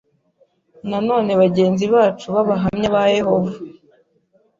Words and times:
Nanone 0.89 1.31
bagenzi 1.41 1.85
bacu 1.93 2.25
b’Abahamya 2.33 2.87
ba 2.95 3.03
Yehova 3.15 3.53